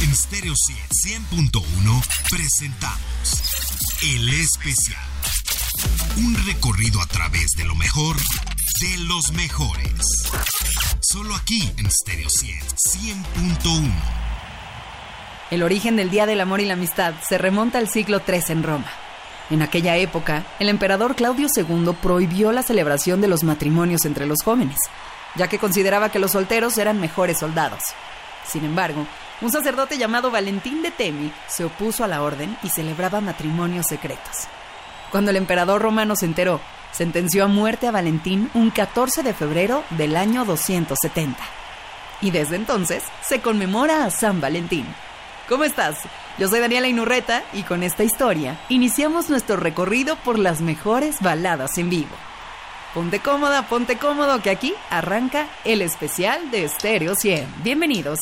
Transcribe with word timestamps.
En 0.00 0.14
Stereo 0.14 0.54
100.1 0.54 1.60
presentamos 2.30 3.42
El 4.00 4.28
Especial. 4.28 5.02
Un 6.18 6.36
recorrido 6.46 7.00
a 7.00 7.06
través 7.06 7.50
de 7.56 7.64
lo 7.64 7.74
mejor 7.74 8.14
de 8.16 8.98
los 9.08 9.32
mejores. 9.32 9.92
Solo 11.00 11.34
aquí 11.34 11.72
en 11.78 11.90
Stereo 11.90 12.28
100.1. 12.28 13.90
El 15.50 15.64
origen 15.64 15.96
del 15.96 16.10
Día 16.10 16.26
del 16.26 16.40
Amor 16.42 16.60
y 16.60 16.66
la 16.66 16.74
Amistad 16.74 17.14
se 17.28 17.36
remonta 17.36 17.78
al 17.78 17.88
siglo 17.88 18.22
III 18.24 18.42
en 18.50 18.62
Roma. 18.62 18.92
En 19.50 19.62
aquella 19.62 19.96
época, 19.96 20.44
el 20.60 20.68
emperador 20.68 21.16
Claudio 21.16 21.48
II 21.52 21.90
prohibió 22.00 22.52
la 22.52 22.62
celebración 22.62 23.20
de 23.20 23.28
los 23.28 23.42
matrimonios 23.42 24.04
entre 24.04 24.26
los 24.26 24.42
jóvenes, 24.44 24.78
ya 25.34 25.48
que 25.48 25.58
consideraba 25.58 26.10
que 26.10 26.20
los 26.20 26.32
solteros 26.32 26.78
eran 26.78 27.00
mejores 27.00 27.38
soldados. 27.40 27.82
Sin 28.46 28.64
embargo, 28.64 29.04
un 29.40 29.52
sacerdote 29.52 29.98
llamado 29.98 30.30
Valentín 30.30 30.82
de 30.82 30.90
Temi 30.90 31.32
se 31.46 31.64
opuso 31.64 32.02
a 32.02 32.08
la 32.08 32.22
orden 32.22 32.56
y 32.62 32.70
celebraba 32.70 33.20
matrimonios 33.20 33.86
secretos. 33.86 34.48
Cuando 35.10 35.30
el 35.30 35.36
emperador 35.36 35.80
romano 35.80 36.16
se 36.16 36.26
enteró, 36.26 36.60
sentenció 36.92 37.44
a 37.44 37.48
muerte 37.48 37.86
a 37.86 37.92
Valentín 37.92 38.50
un 38.54 38.70
14 38.70 39.22
de 39.22 39.32
febrero 39.32 39.84
del 39.90 40.16
año 40.16 40.44
270. 40.44 41.38
Y 42.20 42.32
desde 42.32 42.56
entonces 42.56 43.04
se 43.22 43.40
conmemora 43.40 44.04
a 44.04 44.10
San 44.10 44.40
Valentín. 44.40 44.86
¿Cómo 45.48 45.64
estás? 45.64 45.98
Yo 46.36 46.48
soy 46.48 46.60
Daniela 46.60 46.88
Inurreta 46.88 47.42
y 47.52 47.62
con 47.62 47.82
esta 47.82 48.04
historia 48.04 48.60
iniciamos 48.68 49.30
nuestro 49.30 49.56
recorrido 49.56 50.16
por 50.16 50.38
las 50.38 50.60
mejores 50.60 51.20
baladas 51.20 51.78
en 51.78 51.88
vivo. 51.90 52.14
Ponte 52.92 53.20
cómoda, 53.20 53.68
ponte 53.68 53.96
cómodo 53.98 54.42
que 54.42 54.50
aquí 54.50 54.74
arranca 54.90 55.46
el 55.64 55.80
especial 55.80 56.50
de 56.50 56.68
Stereo 56.68 57.14
100. 57.14 57.62
Bienvenidos. 57.62 58.18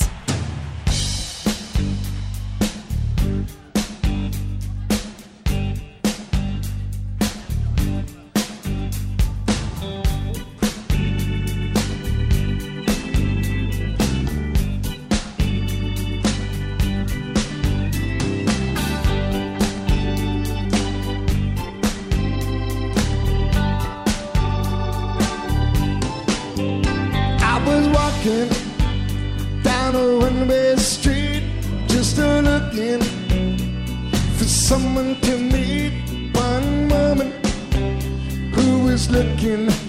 Looking 39.27 39.86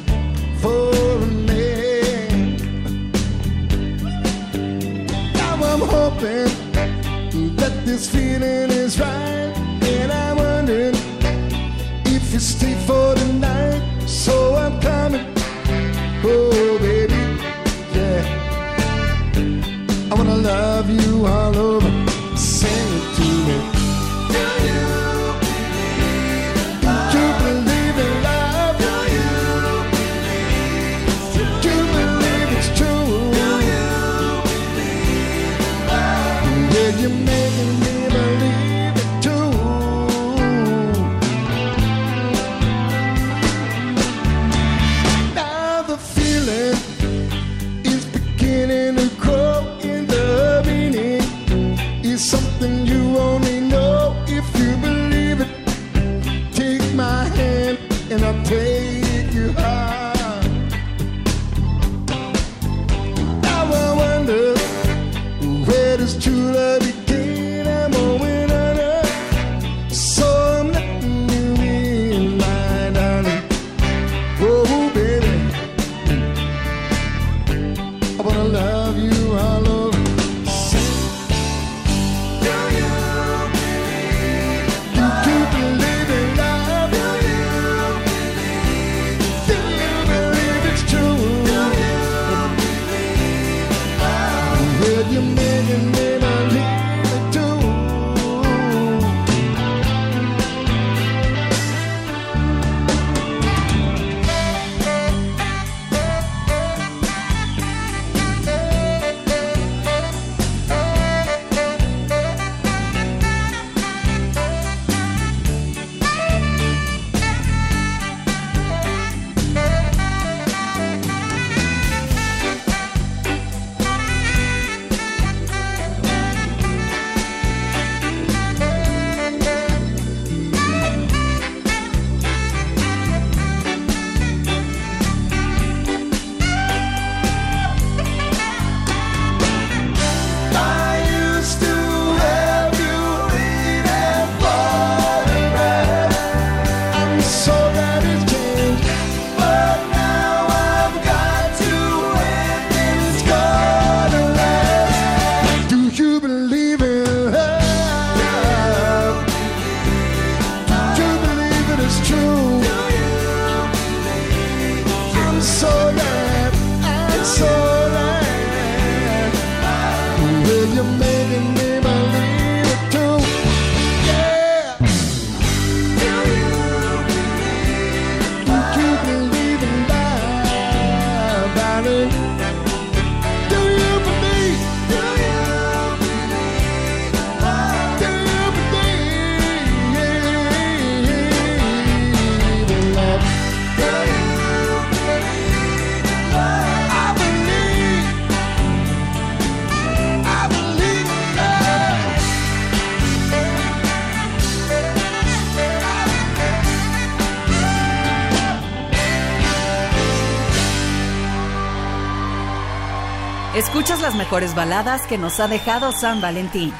las 214.08 214.16
mejores 214.16 214.56
baladas 214.56 215.06
que 215.06 215.18
nos 215.18 215.42
ha 215.42 215.50
dejado 215.50 215.92
San 215.92 216.22
Valentín. 216.22 216.72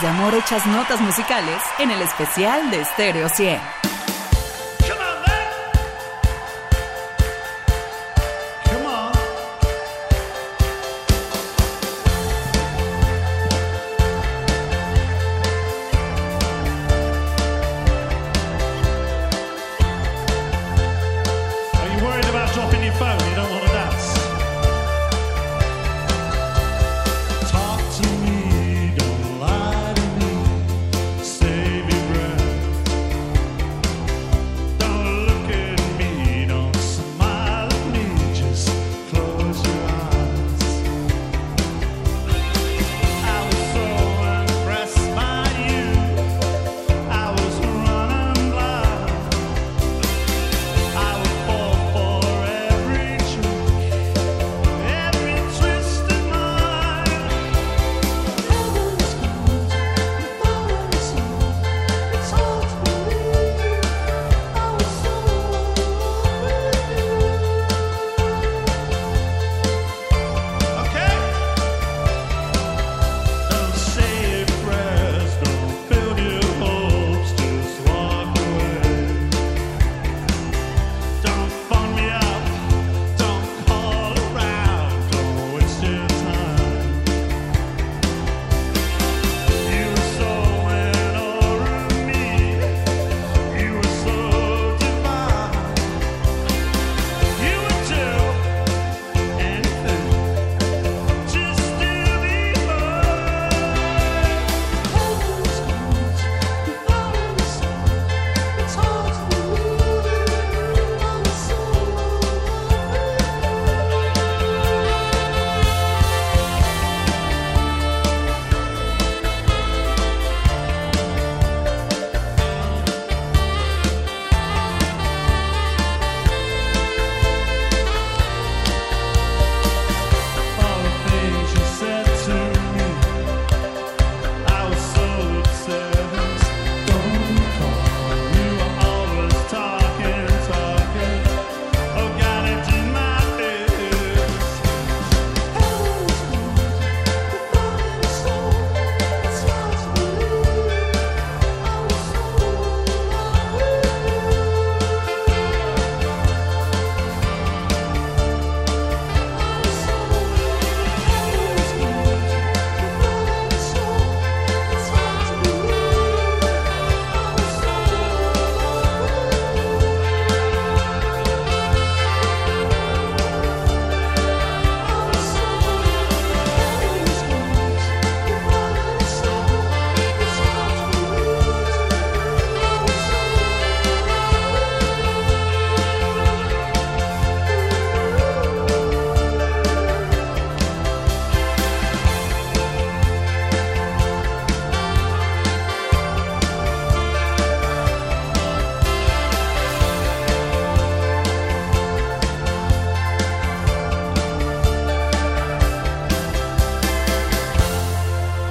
de 0.00 0.08
amor 0.08 0.34
hechas 0.34 0.66
notas 0.66 1.00
musicales 1.00 1.62
en 1.78 1.90
el 1.90 2.02
especial 2.02 2.70
de 2.70 2.84
Stereo 2.84 3.28
100. 3.28 3.75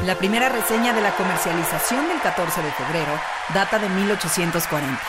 La 0.05 0.13
primera 0.13 0.49
reseña 0.49 0.93
de 0.93 1.01
la 1.01 1.15
comercialización 1.15 2.07
del 2.07 2.21
14 2.21 2.61
de 2.61 2.71
febrero 2.73 3.19
data 3.55 3.79
de 3.79 3.89
1840, 3.89 5.01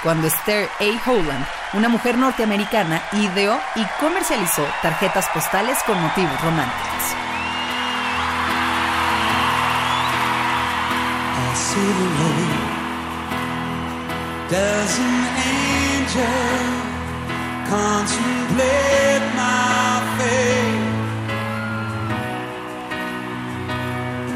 cuando 0.00 0.28
Esther 0.28 0.68
A. 0.78 1.10
Howland, 1.10 1.44
una 1.72 1.88
mujer 1.88 2.16
norteamericana, 2.16 3.02
ideó 3.14 3.58
y 3.74 3.84
comercializó 3.98 4.64
tarjetas 4.80 5.28
postales 5.30 5.76
con 5.84 6.00
motivos 6.00 6.40
románticos. 6.40 7.02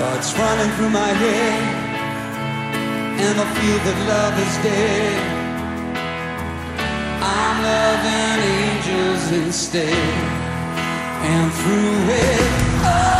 thoughts 0.00 0.32
running 0.38 0.70
through 0.76 0.88
my 0.88 1.12
head, 1.22 1.62
and 3.20 3.36
I 3.38 3.46
feel 3.56 3.78
that 3.86 3.98
love 4.08 4.34
is 4.46 4.54
dead. 4.64 5.20
I'm 7.20 7.56
loving 7.68 8.40
angels 8.56 9.24
instead, 9.44 10.14
and 11.32 11.52
through 11.52 12.16
it, 12.16 12.48
oh, 12.88 13.19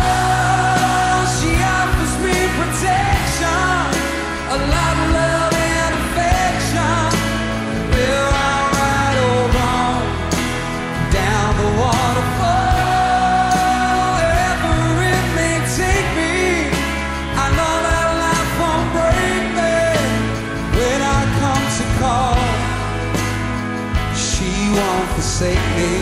forsake 25.20 25.66
me. 25.76 25.92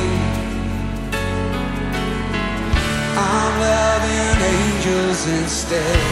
I'm 3.19 3.53
loving 3.67 4.39
angels 4.55 5.21
instead. 5.27 6.03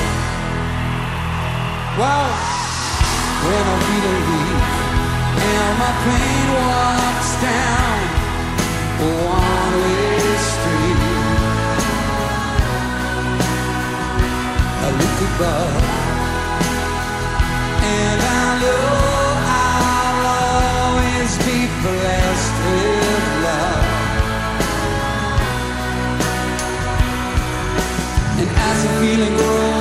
Well, 2.01 2.31
when 3.47 3.65
I 3.75 3.77
feel 3.87 4.07
a 4.11 4.19
weak 4.29 4.65
and 5.55 5.73
my 5.83 5.93
pain 6.05 6.47
walks 6.59 7.31
down 7.47 7.97
a 8.99 9.09
one-way 9.39 10.19
street, 10.51 11.01
I 14.83 14.89
look 15.01 15.19
above 15.31 15.79
and 17.87 18.16
feeling 29.01 29.37
grows, 29.37 29.76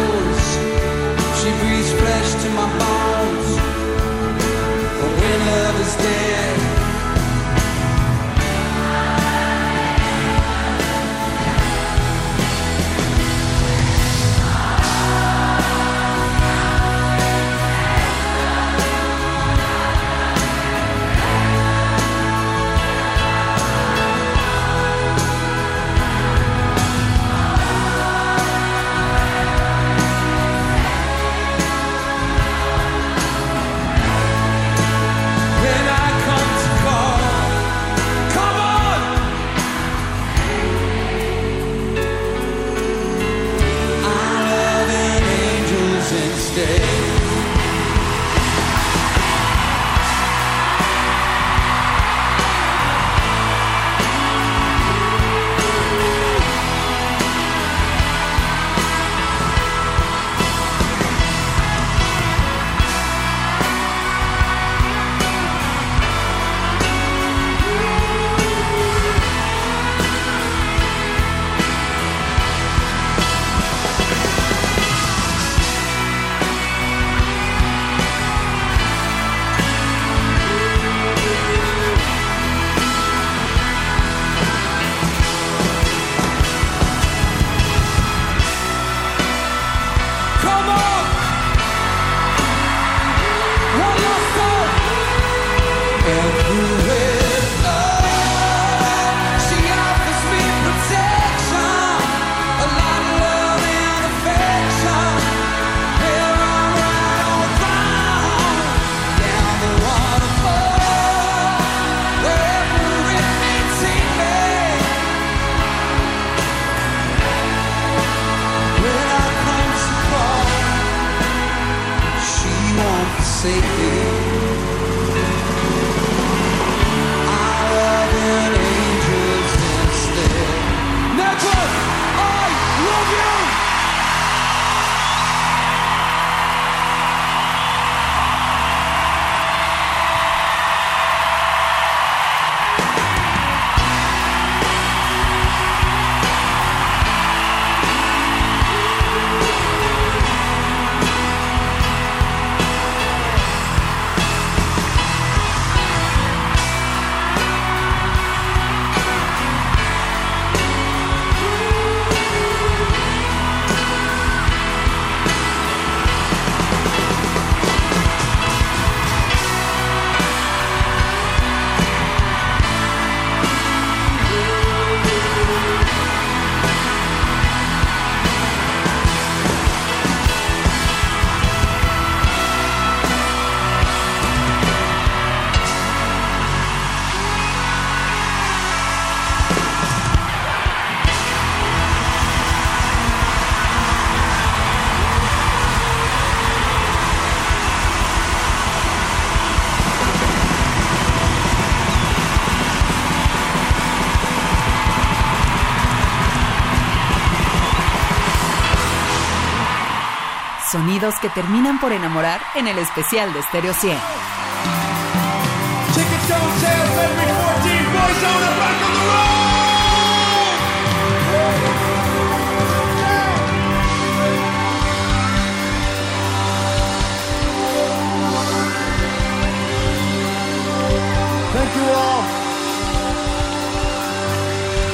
que 211.13 211.29
terminan 211.29 211.79
por 211.79 211.91
enamorar 211.91 212.41
en 212.55 212.67
el 212.67 212.79
especial 212.79 213.31
de 213.31 213.43
Stereo 213.43 213.73
100. 213.73 213.95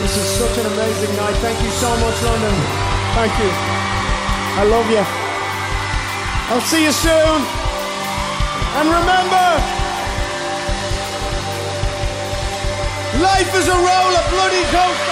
This 0.01 0.17
is 0.17 0.29
such 0.37 0.57
an 0.57 0.65
amazing 0.65 1.15
night. 1.15 1.35
Thank 1.37 1.63
you 1.63 1.69
so 1.69 1.89
much, 2.03 2.21
London. 2.21 2.53
Thank 3.15 3.31
you. 3.39 3.49
I 4.59 4.63
love 4.69 4.91
you. 4.91 5.20
I'll 6.51 6.59
see 6.59 6.83
you 6.83 6.91
soon. 6.91 7.41
And 8.75 8.89
remember, 8.89 9.47
life 13.23 13.55
is 13.55 13.69
a 13.69 13.77
roll 13.87 14.13
of 14.19 14.29
bloody 14.29 14.63
coaster. 14.63 15.10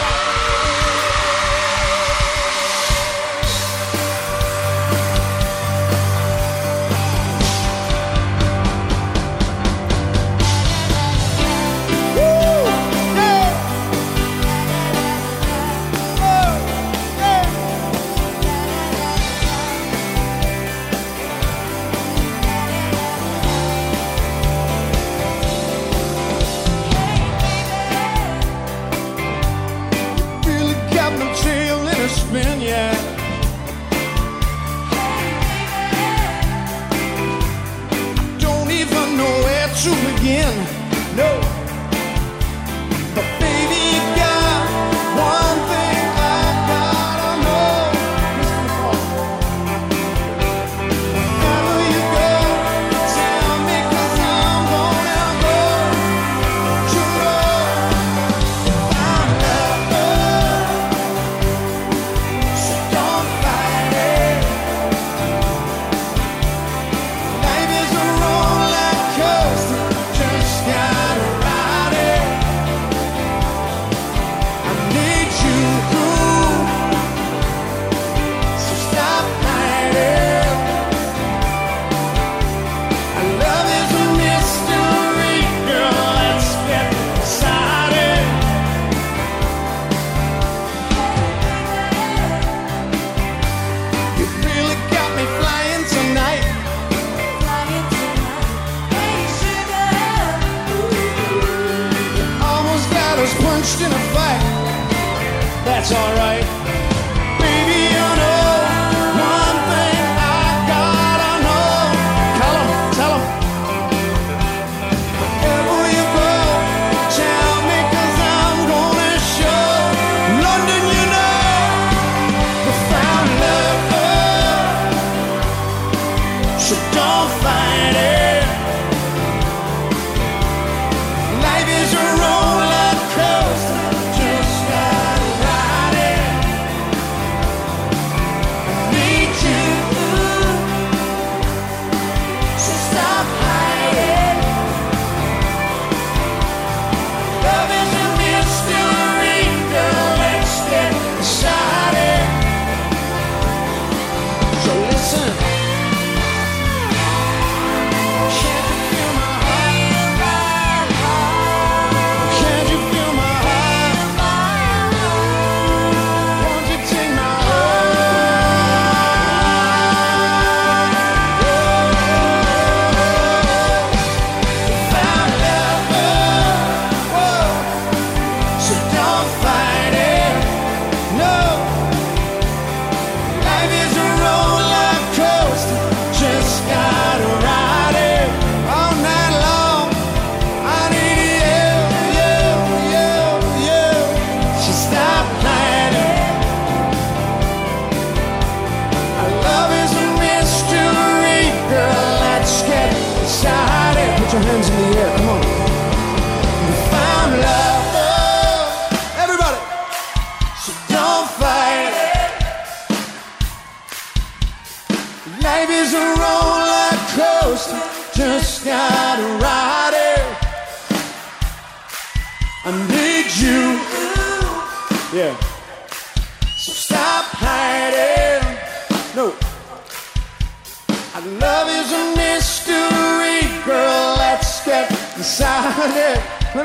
lost 103.69 103.81
in 103.81 103.91
a 103.91 103.99
fight, 104.13 105.63
that's 105.63 105.91
alright. 105.91 106.58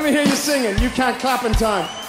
me 0.05 0.11
hear 0.11 0.21
you 0.21 0.35
singing. 0.35 0.77
You 0.83 0.89
can't 0.91 1.17
clap 1.19 1.45
in 1.45 1.53
time. 1.53 2.04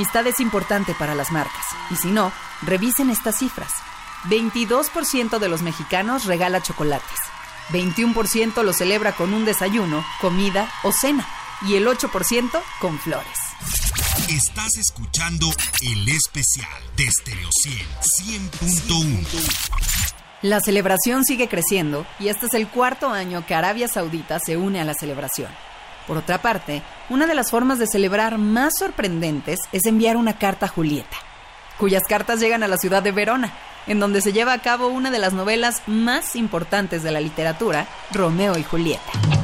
Amistad 0.00 0.26
es 0.28 0.40
importante 0.40 0.94
para 0.94 1.14
las 1.14 1.30
marcas. 1.30 1.66
Y 1.90 1.96
si 1.96 2.08
no, 2.08 2.32
revisen 2.62 3.10
estas 3.10 3.38
cifras. 3.38 3.70
22% 4.30 5.38
de 5.38 5.48
los 5.50 5.60
mexicanos 5.60 6.24
regala 6.24 6.62
chocolates. 6.62 7.18
21% 7.68 8.62
lo 8.62 8.72
celebra 8.72 9.14
con 9.14 9.34
un 9.34 9.44
desayuno, 9.44 10.02
comida 10.22 10.72
o 10.84 10.92
cena. 10.92 11.28
Y 11.68 11.74
el 11.74 11.86
8% 11.86 12.62
con 12.80 12.98
flores. 12.98 13.38
Estás 14.30 14.78
escuchando 14.78 15.50
el 15.82 16.08
especial 16.08 16.82
de 16.96 17.10
Stereo 17.10 17.50
100, 17.52 17.86
100.1. 18.48 20.16
La 20.40 20.60
celebración 20.60 21.26
sigue 21.26 21.46
creciendo 21.46 22.06
y 22.18 22.28
este 22.28 22.46
es 22.46 22.54
el 22.54 22.68
cuarto 22.68 23.10
año 23.10 23.44
que 23.44 23.54
Arabia 23.54 23.86
Saudita 23.86 24.38
se 24.38 24.56
une 24.56 24.80
a 24.80 24.86
la 24.86 24.94
celebración. 24.94 25.50
Por 26.06 26.16
otra 26.16 26.40
parte, 26.40 26.82
una 27.10 27.26
de 27.26 27.34
las 27.34 27.50
formas 27.50 27.78
de 27.78 27.88
celebrar 27.88 28.38
más 28.38 28.78
sorprendentes 28.78 29.60
es 29.72 29.84
enviar 29.84 30.16
una 30.16 30.38
carta 30.38 30.66
a 30.66 30.68
Julieta, 30.68 31.16
cuyas 31.76 32.04
cartas 32.08 32.40
llegan 32.40 32.62
a 32.62 32.68
la 32.68 32.78
ciudad 32.78 33.02
de 33.02 33.12
Verona, 33.12 33.52
en 33.88 33.98
donde 33.98 34.20
se 34.20 34.32
lleva 34.32 34.52
a 34.52 34.62
cabo 34.62 34.86
una 34.86 35.10
de 35.10 35.18
las 35.18 35.32
novelas 35.32 35.82
más 35.86 36.36
importantes 36.36 37.02
de 37.02 37.10
la 37.10 37.20
literatura, 37.20 37.88
Romeo 38.12 38.56
y 38.56 38.62
Julieta. 38.62 39.39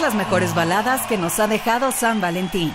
Las 0.00 0.14
mejores 0.14 0.54
baladas 0.54 1.06
que 1.06 1.18
nos 1.18 1.40
ha 1.40 1.46
dejado 1.46 1.92
San 1.92 2.20
Valentín. 2.20 2.72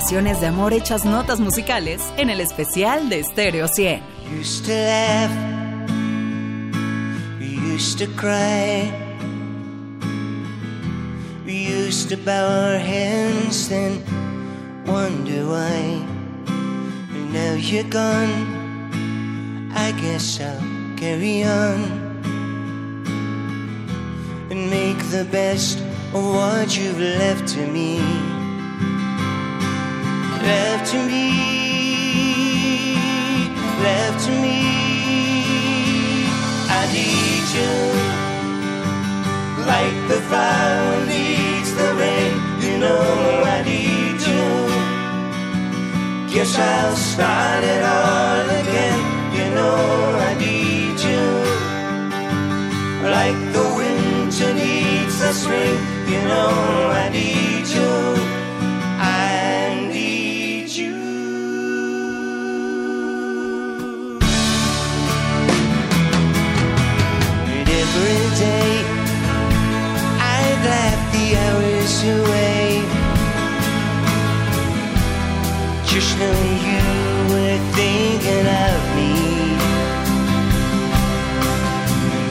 Declaraciones 0.00 0.40
de 0.40 0.46
amor 0.46 0.72
hechas 0.72 1.04
notas 1.04 1.40
musicales 1.40 2.00
en 2.16 2.30
el 2.30 2.40
especial 2.40 3.10
de 3.10 3.22
Stereo 3.22 3.66
100. 3.68 4.00
used 4.32 4.64
to 4.64 4.72
laugh, 4.72 5.30
used 7.38 7.98
to 7.98 8.06
cry, 8.16 8.90
we 11.44 11.52
used 11.52 12.08
to 12.08 12.16
bow 12.16 12.48
our 12.48 12.78
heads, 12.78 13.68
then 13.68 14.02
wonder 14.86 15.46
why. 15.46 16.02
And 16.48 17.34
now 17.34 17.52
you're 17.56 17.84
gone. 17.90 19.70
I 19.74 19.92
guess 20.00 20.40
I'll 20.40 20.96
carry 20.96 21.44
on 21.44 21.84
and 24.50 24.70
make 24.70 24.98
the 25.10 25.26
best 25.30 25.78
of 26.14 26.24
what 26.24 26.74
you've 26.74 26.98
left 26.98 27.48
to 27.48 27.66
me. 27.66 28.29
Left 30.42 30.90
to 30.92 30.98
me, 31.06 31.26
left 33.82 34.24
to 34.26 34.32
me. 34.42 34.60
I 36.68 36.82
need 36.92 37.46
you 37.56 38.20
like 39.66 39.96
the 40.08 40.20
flower 40.28 41.06
needs 41.06 41.70
the 41.80 41.90
rain. 42.02 42.32
You 42.64 42.74
know 42.84 43.02
I 43.56 43.58
need 43.70 44.18
you. 44.30 44.46
Guess 46.32 46.52
I'll 46.58 46.96
start 46.96 47.62
it 47.74 47.82
all 47.98 48.46
again. 48.62 49.00
You 49.36 49.46
know 49.56 49.78
I 50.28 50.32
need 50.44 50.98
you. 51.10 51.26
Like 53.16 53.38
the 53.56 53.66
winter 53.80 54.50
needs 54.62 55.14
the 55.22 55.32
spring. 55.32 55.76
You 56.12 56.20
know 56.30 56.50
I 57.02 57.08
need 57.18 57.66
you. 57.76 57.92
I 58.98 59.49
hours 71.36 71.94
away. 72.02 72.82
Just 75.86 76.10
knowing 76.18 76.58
you 76.70 76.86
were 77.32 77.60
thinking 77.78 78.46
of 78.66 78.80
me. 78.96 79.14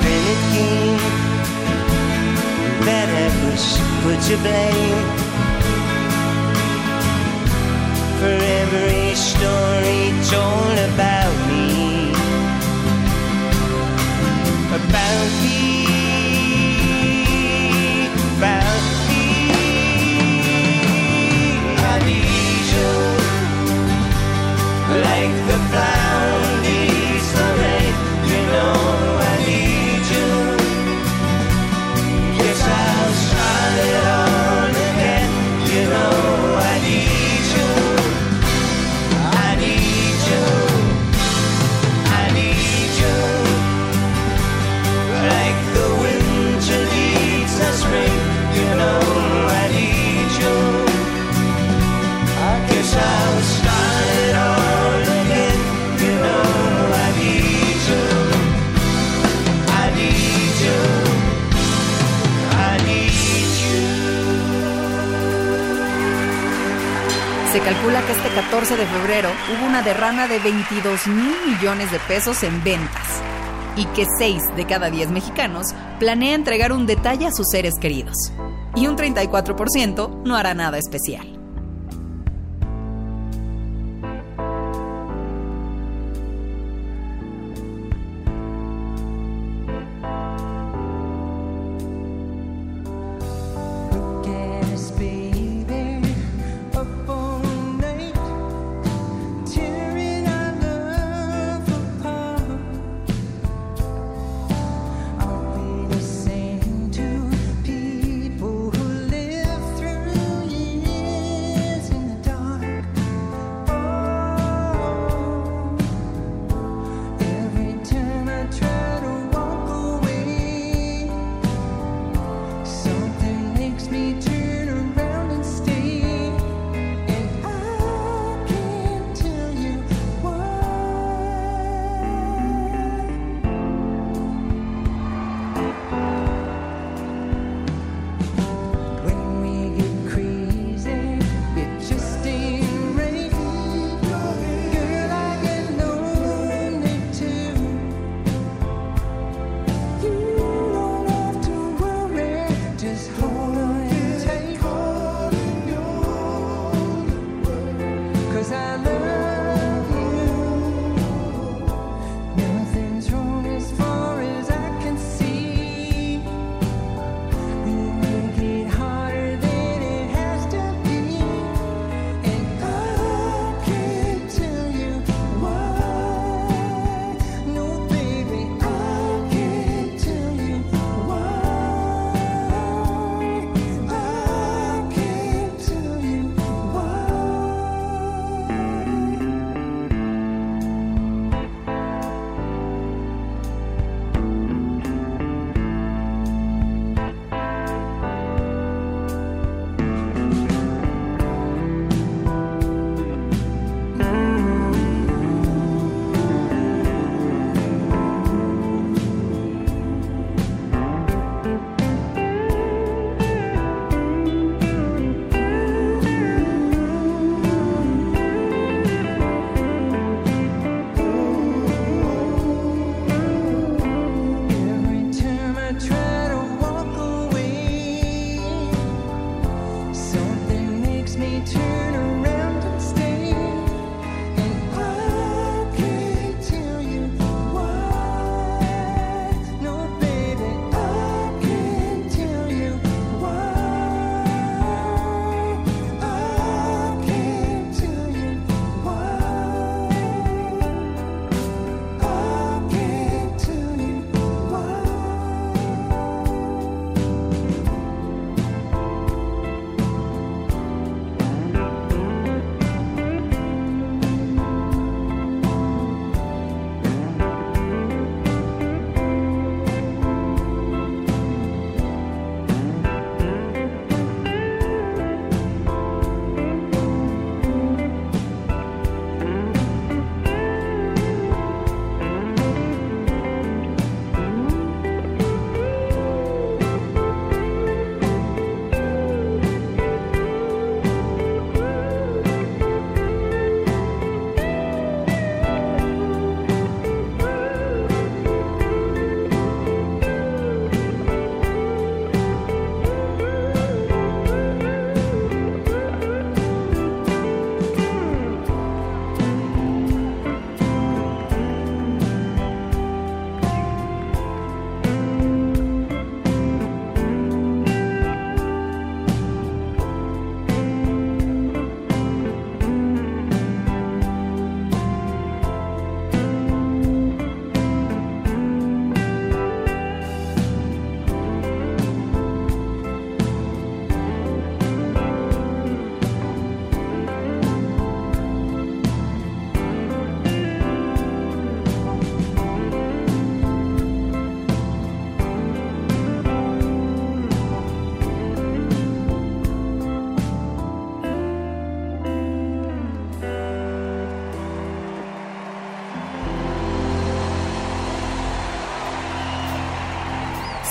Then 0.04 0.22
it 0.34 0.42
came 0.54 1.04
that 2.88 3.08
I 3.24 3.28
was 3.46 3.64
put 4.02 4.20
to 4.30 4.36
blame 4.44 5.30
for 8.20 8.38
every 8.62 9.16
story 9.16 10.12
told 10.30 10.78
about 10.92 11.36
me. 11.48 12.12
About 14.80 15.30
me, 15.44 15.69
calcula 67.70 68.02
que 68.02 68.14
este 68.14 68.30
14 68.30 68.78
de 68.78 68.86
febrero 68.88 69.30
hubo 69.54 69.68
una 69.68 69.84
derrama 69.84 70.28
de 70.28 70.40
22 70.40 71.06
mil 71.06 71.36
millones 71.46 71.92
de 71.92 72.00
pesos 72.00 72.42
en 72.42 72.64
ventas 72.64 73.22
y 73.76 73.86
que 73.86 74.08
6 74.18 74.56
de 74.56 74.66
cada 74.66 74.90
10 74.90 75.12
mexicanos 75.12 75.68
planea 76.00 76.34
entregar 76.34 76.72
un 76.72 76.88
detalle 76.88 77.28
a 77.28 77.32
sus 77.32 77.46
seres 77.52 77.76
queridos 77.80 78.34
y 78.76 78.88
un 78.88 78.98
34% 78.98 80.24
no 80.26 80.36
hará 80.36 80.56
nada 80.56 80.80
especial. 80.80 81.39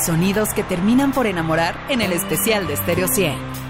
Sonidos 0.09 0.55
que 0.55 0.63
terminan 0.63 1.13
por 1.13 1.27
enamorar 1.27 1.79
en 1.91 2.01
el 2.01 2.15
especial 2.15 2.67
de 2.67 2.79
Stereo 2.79 3.09
100. 3.09 3.68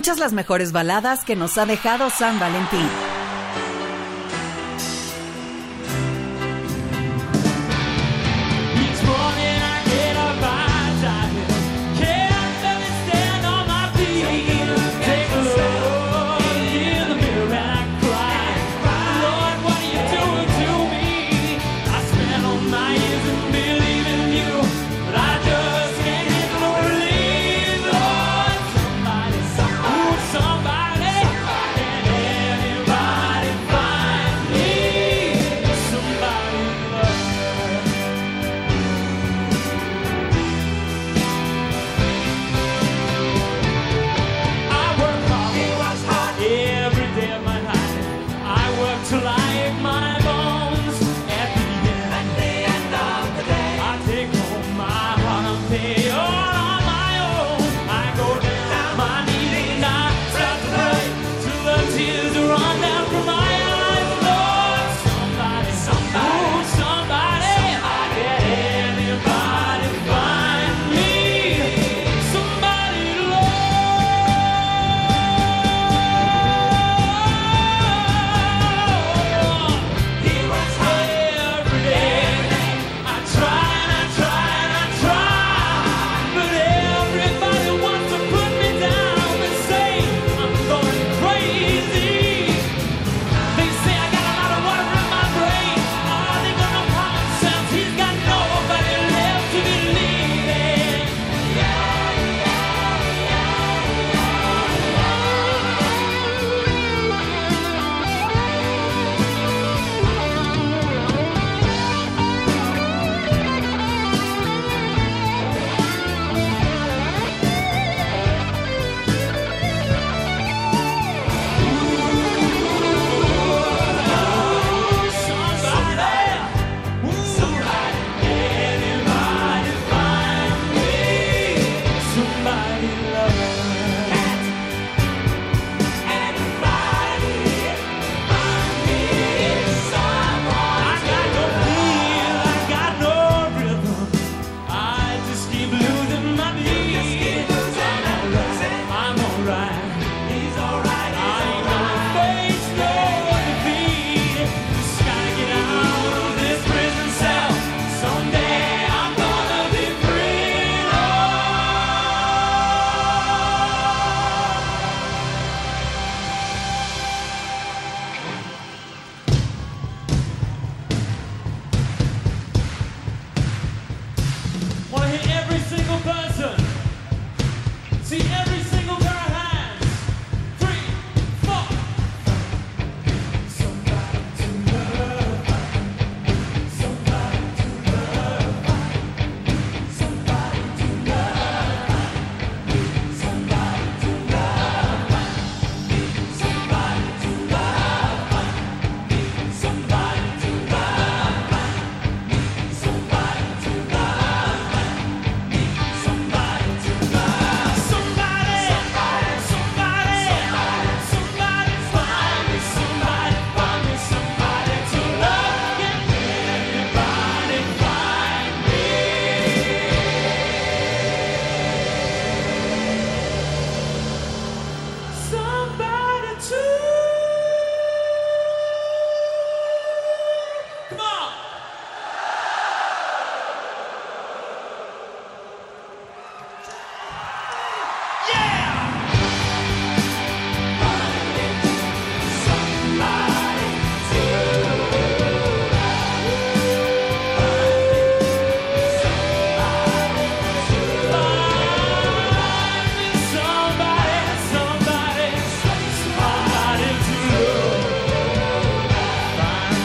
Escuchas 0.00 0.18
las 0.18 0.32
mejores 0.32 0.72
baladas 0.72 1.26
que 1.26 1.36
nos 1.36 1.58
ha 1.58 1.66
dejado 1.66 2.08
San 2.08 2.40
Valentín. 2.40 2.88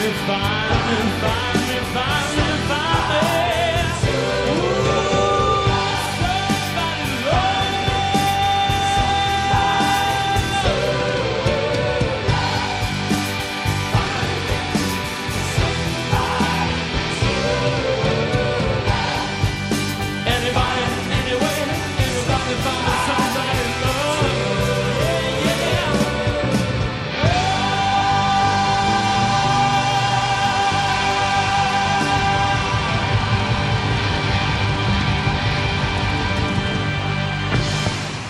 Find 0.06 0.12
me, 0.12 0.12
find 0.26 1.04
me, 1.04 1.20
find 1.20 1.55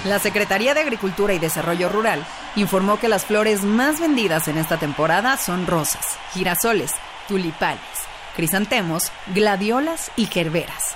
La 0.06 0.20
Secretaría 0.20 0.72
de 0.72 0.80
Agricultura 0.80 1.34
y 1.34 1.40
Desarrollo 1.40 1.88
Rural 1.88 2.24
informó 2.54 2.96
que 3.00 3.08
las 3.08 3.24
flores 3.24 3.64
más 3.64 3.98
vendidas 3.98 4.46
en 4.46 4.56
esta 4.56 4.78
temporada 4.78 5.36
son 5.36 5.66
rosas, 5.66 6.16
girasoles, 6.32 6.92
tulipanes, 7.26 7.80
crisantemos, 8.36 9.10
gladiolas 9.34 10.12
y 10.14 10.26
gerberas. 10.26 10.94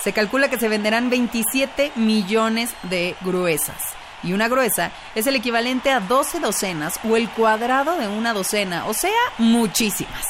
Se 0.00 0.12
calcula 0.12 0.48
que 0.48 0.60
se 0.60 0.68
venderán 0.68 1.10
27 1.10 1.90
millones 1.96 2.72
de 2.84 3.16
gruesas. 3.22 3.82
Y 4.22 4.32
una 4.32 4.46
gruesa 4.46 4.92
es 5.16 5.26
el 5.26 5.34
equivalente 5.34 5.90
a 5.90 5.98
12 5.98 6.38
docenas 6.38 7.00
o 7.02 7.16
el 7.16 7.28
cuadrado 7.30 7.96
de 7.96 8.06
una 8.06 8.32
docena, 8.32 8.86
o 8.86 8.94
sea, 8.94 9.10
muchísimas. 9.38 10.24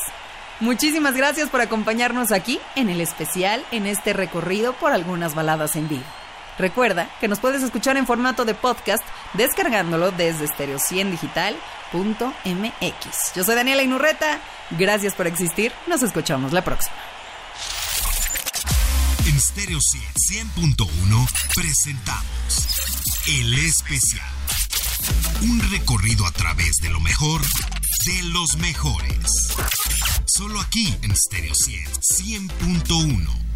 Muchísimas 0.59 1.14
gracias 1.14 1.51
por 1.51 1.61
acompañarnos 1.61 2.33
aquí 2.33 2.59
en 2.76 2.89
el 2.89 3.03
especial 3.03 3.62
en 3.72 3.85
este 3.87 4.14
recorrido 4.14 4.72
por 4.72 4.93
algunas 4.93 5.35
baladas 5.35 5.76
en 5.76 5.87
vivo. 5.87 6.22
Recuerda 6.59 7.09
que 7.20 7.28
nos 7.28 7.38
puedes 7.40 7.62
escuchar 7.62 7.96
en 7.96 8.07
formato 8.07 8.44
de 8.44 8.55
podcast 8.55 9.03
descargándolo 9.34 10.11
desde 10.12 10.46
stereo100digital.mx. 10.46 13.34
Yo 13.34 13.44
soy 13.44 13.55
Daniela 13.55 13.82
Inurreta, 13.82 14.40
gracias 14.70 15.14
por 15.14 15.26
existir, 15.26 15.72
nos 15.86 16.03
escuchamos 16.03 16.53
la 16.53 16.62
próxima. 16.62 16.94
En 19.26 19.40
Stereo 19.40 19.78
100.1 19.78 21.28
presentamos 21.55 22.68
El 23.26 23.55
Especial. 23.55 24.28
Un 25.42 25.61
recorrido 25.70 26.26
a 26.26 26.32
través 26.32 26.76
de 26.82 26.90
lo 26.90 27.00
mejor 27.00 27.40
de 28.07 28.22
los 28.24 28.57
mejores. 28.57 29.55
Solo 30.26 30.61
aquí 30.61 30.94
en 31.03 31.16
Stereo 31.16 31.55
100, 31.55 32.50
100.1. 32.50 33.51